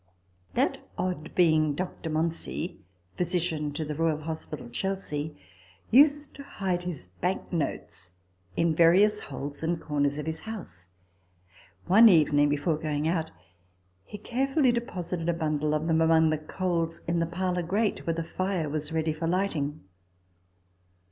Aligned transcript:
That 0.55 0.79
odd 0.97 1.35
being, 1.35 1.75
Dr. 1.75 2.09
Monsey 2.09 2.79
(Physician 3.17 3.71
to 3.73 3.85
the 3.85 3.93
Royal 3.93 4.21
Hospital, 4.21 4.67
Chelsea), 4.67 5.37
used 5.91 6.33
to 6.33 6.43
hide 6.43 6.81
his 6.81 7.05
bank 7.05 7.53
notes 7.53 8.09
in 8.57 8.73
various 8.73 9.19
holes 9.19 9.61
and 9.61 9.79
corners 9.79 10.17
of 10.17 10.25
his 10.25 10.39
house. 10.39 10.87
One 11.85 12.09
evening, 12.09 12.49
before 12.49 12.77
going 12.79 13.07
out, 13.07 13.29
he 14.03 14.17
carefully 14.17 14.71
deposited 14.71 15.29
a 15.29 15.35
bundle 15.35 15.75
of 15.75 15.85
them 15.85 16.01
among 16.01 16.31
the 16.31 16.39
coals 16.39 17.05
in 17.07 17.19
the 17.19 17.27
parlour 17.27 17.61
grate, 17.61 18.07
where 18.07 18.15
the 18.15 18.23
fire 18.23 18.67
was 18.67 18.91
ready 18.91 19.13
for 19.13 19.27
lighting. 19.27 19.81